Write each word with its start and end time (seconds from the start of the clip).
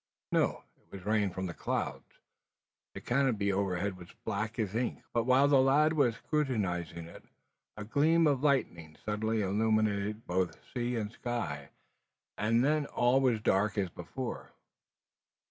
No. 0.31 0.63
It 0.77 0.91
was 0.91 1.05
rain 1.05 1.29
from 1.29 1.45
the 1.45 1.53
clouds. 1.53 2.17
The 2.95 3.01
canopy 3.01 3.53
overhead 3.53 3.97
was 3.97 4.11
black 4.25 4.57
as 4.57 4.73
ink; 4.73 5.03
but 5.13 5.25
while 5.27 5.47
the 5.47 5.61
lad 5.61 5.93
was 5.93 6.15
scrutinising 6.15 7.05
it, 7.05 7.23
a 7.77 7.83
gleam 7.83 8.25
of 8.25 8.41
lightning 8.41 8.95
suddenly 9.05 9.41
illumined 9.43 10.25
both 10.25 10.57
sea 10.73 10.95
and 10.95 11.11
sky, 11.11 11.69
and 12.35 12.65
then 12.65 12.87
all 12.87 13.21
was 13.21 13.41
dark 13.43 13.77
as 13.77 13.89
before. 13.89 14.53